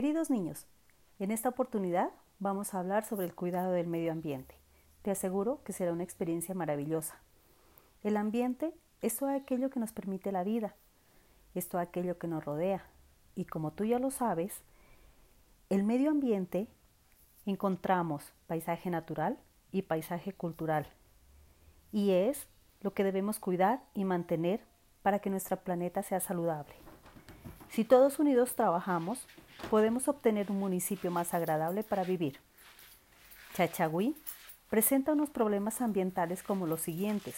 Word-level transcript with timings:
Queridos 0.00 0.30
niños, 0.30 0.66
en 1.18 1.30
esta 1.30 1.50
oportunidad 1.50 2.08
vamos 2.38 2.72
a 2.72 2.78
hablar 2.78 3.04
sobre 3.04 3.26
el 3.26 3.34
cuidado 3.34 3.72
del 3.72 3.86
medio 3.86 4.12
ambiente. 4.12 4.54
Te 5.02 5.10
aseguro 5.10 5.62
que 5.62 5.74
será 5.74 5.92
una 5.92 6.04
experiencia 6.04 6.54
maravillosa. 6.54 7.20
El 8.02 8.16
ambiente 8.16 8.72
es 9.02 9.18
todo 9.18 9.28
aquello 9.28 9.68
que 9.68 9.78
nos 9.78 9.92
permite 9.92 10.32
la 10.32 10.42
vida, 10.42 10.74
es 11.54 11.68
todo 11.68 11.82
aquello 11.82 12.16
que 12.16 12.28
nos 12.28 12.42
rodea. 12.42 12.86
Y 13.34 13.44
como 13.44 13.72
tú 13.72 13.84
ya 13.84 13.98
lo 13.98 14.10
sabes, 14.10 14.62
el 15.68 15.84
medio 15.84 16.10
ambiente 16.10 16.66
encontramos 17.44 18.32
paisaje 18.46 18.88
natural 18.88 19.38
y 19.70 19.82
paisaje 19.82 20.32
cultural. 20.32 20.86
Y 21.92 22.12
es 22.12 22.48
lo 22.80 22.94
que 22.94 23.04
debemos 23.04 23.38
cuidar 23.38 23.82
y 23.92 24.06
mantener 24.06 24.62
para 25.02 25.18
que 25.18 25.28
nuestro 25.28 25.58
planeta 25.58 26.02
sea 26.02 26.20
saludable. 26.20 26.89
Si 27.70 27.84
todos 27.84 28.18
unidos 28.18 28.56
trabajamos, 28.56 29.24
podemos 29.70 30.08
obtener 30.08 30.50
un 30.50 30.58
municipio 30.58 31.10
más 31.10 31.34
agradable 31.34 31.84
para 31.84 32.02
vivir. 32.02 32.40
Chachagüí 33.54 34.16
presenta 34.68 35.12
unos 35.12 35.30
problemas 35.30 35.80
ambientales 35.80 36.42
como 36.42 36.66
los 36.66 36.80
siguientes. 36.80 37.36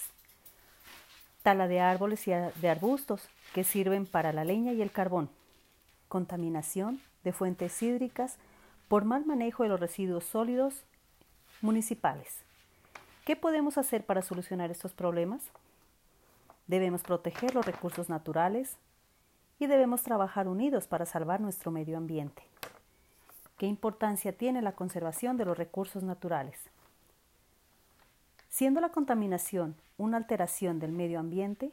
Tala 1.42 1.68
de 1.68 1.80
árboles 1.80 2.26
y 2.28 2.30
de 2.30 2.68
arbustos 2.68 3.28
que 3.52 3.62
sirven 3.62 4.06
para 4.06 4.32
la 4.32 4.45
leña 4.45 4.73
y 4.73 4.80
el 4.80 4.90
carbón. 4.90 5.28
Contaminación 6.09 7.02
de 7.24 7.32
fuentes 7.32 7.82
hídricas 7.82 8.37
por 8.88 9.04
mal 9.04 9.26
manejo 9.26 9.64
de 9.64 9.68
los 9.68 9.80
residuos 9.80 10.24
sólidos 10.24 10.82
municipales. 11.60 12.38
¿Qué 13.26 13.37
podemos 13.37 13.76
hacer 13.76 14.04
para 14.04 14.23
solucionar 14.23 14.70
estos 14.70 14.92
problemas? 14.92 15.42
Debemos 16.66 17.02
proteger 17.02 17.54
los 17.54 17.66
recursos 17.66 18.09
naturales, 18.09 18.76
y 19.62 19.69
debemos 19.69 20.02
trabajar 20.02 20.48
unidos 20.48 20.89
para 20.89 21.07
salvar 21.07 21.41
nuestro 21.41 21.71
medio 21.71 21.97
ambiente. 21.97 22.43
¿Qué 23.59 23.66
importancia 23.66 24.37
tiene 24.37 24.61
la 24.61 24.73
conservación 24.73 25.37
de 25.37 25.45
los 25.45 25.57
recursos 25.57 26.02
naturales? 26.02 26.59
Siendo 28.49 28.80
la 28.80 28.88
contaminación 28.88 29.77
una 29.99 30.16
alteración 30.16 30.80
del 30.80 30.91
medio 30.91 31.21
ambiente, 31.21 31.71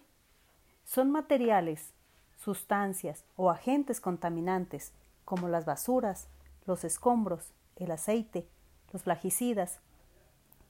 son 0.86 1.10
materiales, 1.10 1.90
sustancias 2.38 3.26
o 3.36 3.50
agentes 3.50 4.00
contaminantes 4.00 4.94
como 5.26 5.48
las 5.48 5.66
basuras, 5.66 6.28
los 6.68 6.84
escombros, 6.84 7.54
el 7.76 7.90
aceite, 7.90 8.48
los 8.94 9.02
plaguicidas, 9.02 9.80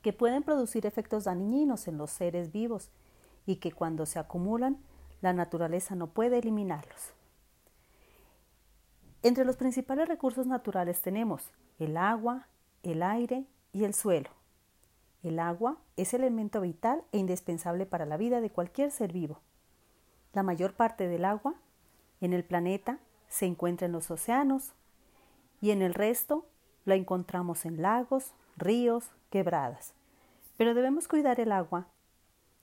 que 0.02 0.14
pueden 0.14 0.42
producir 0.42 0.86
efectos 0.86 1.26
dañinos 1.26 1.90
en 1.90 1.98
los 1.98 2.12
seres 2.12 2.54
vivos 2.54 2.92
y 3.46 3.58
que 3.58 3.74
cuando 3.74 4.06
se 4.06 4.20
acumulan 4.20 4.78
la 5.22 5.34
naturaleza 5.34 5.96
no 5.96 6.08
puede 6.08 6.40
eliminarlos. 6.40 7.14
Entre 9.22 9.44
los 9.44 9.58
principales 9.58 10.08
recursos 10.08 10.48
naturales 10.48 11.02
tenemos 11.02 11.52
el 11.78 11.98
agua, 11.98 12.48
el 12.84 13.04
aire 13.04 13.46
y 13.74 13.84
el 13.84 13.94
suelo. 13.94 14.30
El 15.24 15.40
agua 15.40 15.78
es 15.98 16.14
elemento 16.14 16.62
vital 16.62 17.04
e 17.12 17.18
indispensable 17.18 17.86
para 17.86 18.06
la 18.06 18.16
vida 18.16 18.40
de 18.40 18.50
cualquier 18.50 18.92
ser 18.92 19.12
vivo. 19.12 19.42
La 20.34 20.44
mayor 20.44 20.74
parte 20.74 21.08
del 21.08 21.26
agua 21.26 21.56
en 22.22 22.34
el 22.34 22.46
planeta 22.46 23.00
se 23.28 23.46
encuentra 23.46 23.88
en 23.88 23.92
los 23.92 24.10
océanos 24.10 24.74
y 25.62 25.72
en 25.72 25.82
el 25.82 25.94
resto 25.94 26.46
la 26.86 26.96
encontramos 26.96 27.66
en 27.66 27.82
lagos, 27.82 28.34
ríos, 28.56 29.12
quebradas. 29.30 29.94
Pero 30.56 30.74
debemos 30.74 31.08
cuidar 31.10 31.40
el 31.42 31.52
agua 31.52 31.88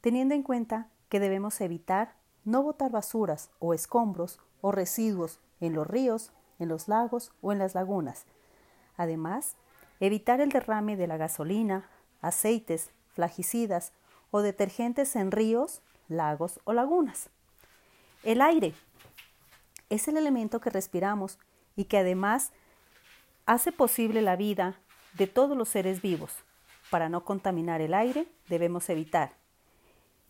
teniendo 0.00 0.34
en 0.34 0.42
cuenta 0.42 0.88
que 1.08 1.20
debemos 1.20 1.60
evitar 1.60 2.14
no 2.46 2.62
botar 2.62 2.90
basuras 2.90 3.50
o 3.58 3.74
escombros 3.74 4.40
o 4.62 4.72
residuos 4.72 5.40
en 5.60 5.74
los 5.74 5.86
ríos, 5.86 6.32
en 6.58 6.68
los 6.68 6.88
lagos 6.88 7.32
o 7.42 7.52
en 7.52 7.58
las 7.58 7.74
lagunas. 7.74 8.24
Además, 8.96 9.56
evitar 10.00 10.40
el 10.40 10.48
derrame 10.48 10.96
de 10.96 11.08
la 11.08 11.18
gasolina, 11.18 11.90
aceites, 12.22 12.90
flagicidas 13.12 13.92
o 14.30 14.40
detergentes 14.40 15.16
en 15.16 15.32
ríos, 15.32 15.82
lagos 16.08 16.60
o 16.64 16.72
lagunas. 16.72 17.30
El 18.22 18.40
aire 18.40 18.74
es 19.90 20.08
el 20.08 20.16
elemento 20.16 20.60
que 20.60 20.70
respiramos 20.70 21.38
y 21.74 21.84
que 21.84 21.98
además 21.98 22.52
hace 23.44 23.72
posible 23.72 24.22
la 24.22 24.36
vida 24.36 24.78
de 25.14 25.26
todos 25.26 25.56
los 25.56 25.68
seres 25.68 26.00
vivos. 26.00 26.32
Para 26.90 27.08
no 27.08 27.24
contaminar 27.24 27.80
el 27.80 27.92
aire 27.92 28.28
debemos 28.48 28.88
evitar 28.88 29.32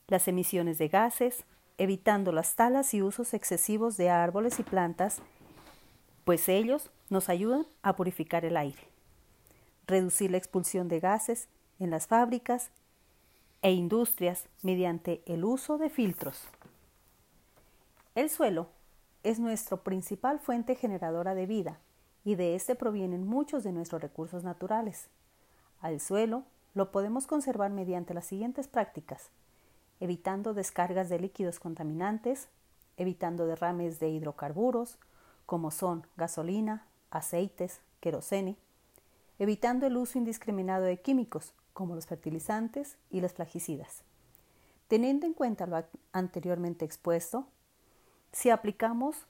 las 0.09 0.29
emisiones 0.29 0.79
de 0.79 0.89
gases, 0.89 1.45
evitando 1.79 2.33
las 2.33 2.55
talas 2.55 2.95
y 2.95 3.03
usos 3.03 3.35
excesivos 3.35 3.97
de 3.97 4.11
árboles 4.11 4.59
y 4.59 4.63
plantas, 4.63 5.21
pues 6.25 6.49
ellos 6.49 6.91
nos 7.11 7.29
ayudan 7.29 7.67
a 7.83 7.97
purificar 7.97 8.45
el 8.45 8.57
aire, 8.57 8.83
reducir 9.87 10.31
la 10.31 10.39
expulsión 10.39 10.89
de 10.89 11.01
gases 11.01 11.49
en 11.79 11.91
las 11.91 12.07
fábricas 12.07 12.71
e 13.63 13.73
industrias 13.73 14.47
mediante 14.63 15.23
el 15.27 15.45
uso 15.45 15.79
de 15.79 15.91
filtros. 15.91 16.43
El 18.15 18.31
suelo 18.31 18.69
es 19.23 19.39
nuestra 19.39 19.77
principal 19.77 20.39
fuente 20.39 20.75
generadora 20.75 21.35
de 21.35 21.47
vida 21.47 21.79
y 22.25 22.35
de 22.35 22.55
este 22.55 22.75
provienen 22.75 23.27
muchos 23.27 23.63
de 23.63 23.73
nuestros 23.73 24.01
recursos 24.01 24.43
naturales. 24.43 25.09
Al 25.81 26.01
suelo 26.01 26.45
lo 26.75 26.91
podemos 26.91 27.27
conservar 27.27 27.71
mediante 27.71 28.15
las 28.15 28.27
siguientes 28.27 28.69
prácticas 28.69 29.31
evitando 30.01 30.55
descargas 30.55 31.09
de 31.09 31.19
líquidos 31.19 31.59
contaminantes, 31.59 32.49
evitando 32.97 33.47
derrames 33.47 33.99
de 34.01 34.09
hidrocarburos, 34.09 34.99
como 35.47 35.71
son 35.71 36.07
gasolina, 36.17 36.87
aceites, 37.11 37.81
querosene, 38.01 38.57
evitando 39.39 39.87
el 39.87 39.97
uso 39.97 40.19
indiscriminado 40.19 40.85
de 40.85 41.01
químicos, 41.01 41.53
como 41.73 41.95
los 41.95 42.07
fertilizantes 42.07 42.97
y 43.11 43.21
los 43.21 43.33
plaguicidas. 43.33 44.03
Teniendo 44.89 45.27
en 45.27 45.35
cuenta 45.35 45.67
lo 45.67 45.85
anteriormente 46.13 46.85
expuesto, 46.85 47.47
si 48.33 48.51
aplicamos 48.51 49.27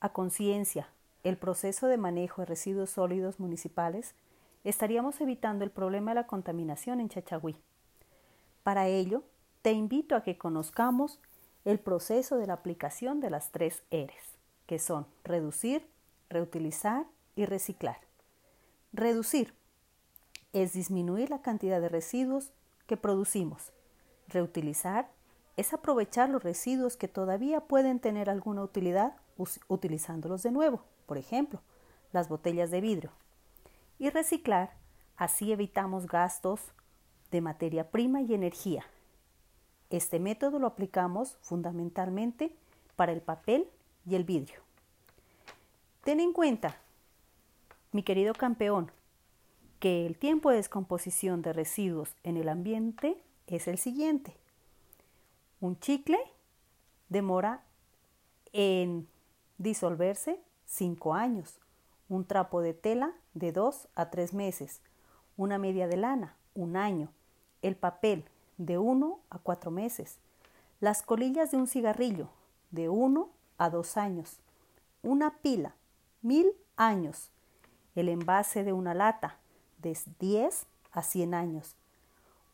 a 0.00 0.12
conciencia 0.12 0.88
el 1.22 1.36
proceso 1.36 1.86
de 1.86 1.98
manejo 1.98 2.42
de 2.42 2.46
residuos 2.46 2.90
sólidos 2.90 3.38
municipales, 3.38 4.14
estaríamos 4.64 5.20
evitando 5.20 5.64
el 5.64 5.70
problema 5.70 6.12
de 6.12 6.16
la 6.16 6.26
contaminación 6.26 7.00
en 7.00 7.08
Chachagüí. 7.08 7.56
Para 8.62 8.88
ello, 8.88 9.22
te 9.62 9.72
invito 9.72 10.16
a 10.16 10.22
que 10.22 10.38
conozcamos 10.38 11.20
el 11.64 11.78
proceso 11.78 12.36
de 12.38 12.46
la 12.46 12.54
aplicación 12.54 13.20
de 13.20 13.30
las 13.30 13.50
tres 13.52 13.82
R's, 13.90 14.38
que 14.66 14.78
son 14.78 15.06
reducir, 15.24 15.86
reutilizar 16.30 17.06
y 17.36 17.44
reciclar. 17.44 17.98
Reducir 18.92 19.54
es 20.52 20.72
disminuir 20.72 21.30
la 21.30 21.42
cantidad 21.42 21.80
de 21.80 21.88
residuos 21.88 22.52
que 22.86 22.96
producimos. 22.96 23.72
Reutilizar 24.28 25.10
es 25.56 25.72
aprovechar 25.74 26.30
los 26.30 26.42
residuos 26.42 26.96
que 26.96 27.08
todavía 27.08 27.60
pueden 27.60 28.00
tener 28.00 28.30
alguna 28.30 28.62
utilidad 28.62 29.14
utilizándolos 29.68 30.42
de 30.42 30.52
nuevo, 30.52 30.82
por 31.06 31.18
ejemplo, 31.18 31.60
las 32.12 32.28
botellas 32.28 32.70
de 32.70 32.80
vidrio. 32.80 33.12
Y 33.98 34.10
reciclar, 34.10 34.72
así 35.16 35.52
evitamos 35.52 36.06
gastos 36.06 36.60
de 37.30 37.40
materia 37.40 37.90
prima 37.90 38.22
y 38.22 38.34
energía, 38.34 38.84
este 39.90 40.20
método 40.20 40.58
lo 40.58 40.68
aplicamos 40.68 41.36
fundamentalmente 41.42 42.54
para 42.96 43.12
el 43.12 43.20
papel 43.20 43.68
y 44.06 44.14
el 44.14 44.24
vidrio. 44.24 44.60
Ten 46.04 46.20
en 46.20 46.32
cuenta, 46.32 46.76
mi 47.92 48.02
querido 48.02 48.32
campeón, 48.34 48.90
que 49.80 50.06
el 50.06 50.16
tiempo 50.16 50.50
de 50.50 50.56
descomposición 50.56 51.42
de 51.42 51.52
residuos 51.52 52.14
en 52.22 52.36
el 52.36 52.48
ambiente 52.48 53.22
es 53.46 53.66
el 53.66 53.78
siguiente. 53.78 54.36
Un 55.60 55.78
chicle 55.80 56.18
demora 57.08 57.62
en 58.52 59.08
disolverse 59.58 60.40
5 60.66 61.14
años, 61.14 61.60
un 62.08 62.24
trapo 62.24 62.60
de 62.62 62.74
tela 62.74 63.12
de 63.34 63.52
2 63.52 63.88
a 63.94 64.10
3 64.10 64.34
meses, 64.34 64.80
una 65.36 65.58
media 65.58 65.88
de 65.88 65.96
lana, 65.96 66.36
un 66.54 66.76
año, 66.76 67.10
el 67.62 67.76
papel 67.76 68.24
de 68.60 68.76
1 68.76 69.20
a 69.30 69.38
4 69.38 69.70
meses, 69.70 70.18
las 70.80 71.02
colillas 71.02 71.50
de 71.50 71.56
un 71.56 71.66
cigarrillo 71.66 72.28
de 72.70 72.90
1 72.90 73.30
a 73.56 73.70
2 73.70 73.96
años, 73.96 74.38
una 75.02 75.38
pila, 75.38 75.74
mil 76.20 76.52
años, 76.76 77.30
el 77.94 78.10
envase 78.10 78.62
de 78.62 78.74
una 78.74 78.92
lata 78.92 79.38
de 79.78 79.98
10 80.18 80.66
a 80.92 81.02
100 81.02 81.32
años, 81.32 81.74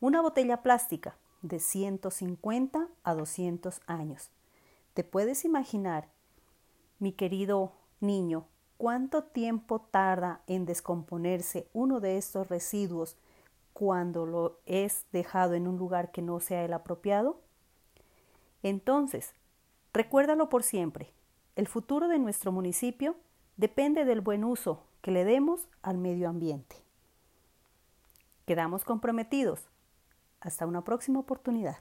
una 0.01 0.21
botella 0.21 0.63
plástica 0.63 1.17
de 1.43 1.59
150 1.59 2.87
a 3.03 3.15
200 3.15 3.81
años. 3.89 4.31
¿Te 4.95 5.03
puedes 5.03 5.45
imaginar, 5.45 6.09
mi 7.01 7.13
querido 7.13 7.73
niño, 8.01 8.47
cuánto 8.79 9.25
tiempo 9.25 9.81
tarda 9.81 10.41
en 10.47 10.67
descomponerse 10.67 11.67
uno 11.73 11.99
de 11.99 12.17
estos 12.17 12.49
residuos 12.49 13.17
cuando 13.79 14.25
lo 14.25 14.59
es 14.65 15.05
dejado 15.13 15.53
en 15.53 15.69
un 15.69 15.77
lugar 15.77 16.11
que 16.11 16.23
no 16.23 16.41
sea 16.41 16.65
el 16.65 16.73
apropiado? 16.73 17.43
Entonces, 18.63 19.35
recuérdalo 19.93 20.49
por 20.49 20.63
siempre, 20.63 21.13
el 21.57 21.69
futuro 21.69 22.09
de 22.09 22.19
nuestro 22.19 22.53
municipio 22.53 23.17
depende 23.59 24.07
del 24.07 24.23
buen 24.23 24.45
uso 24.45 24.83
que 25.03 25.11
le 25.11 25.27
demos 25.27 25.69
al 25.83 25.99
medio 25.99 26.31
ambiente. 26.31 26.77
Quedamos 28.47 28.83
comprometidos. 28.83 29.69
Hasta 30.41 30.65
una 30.65 30.83
próxima 30.83 31.21
oportunidad. 31.21 31.77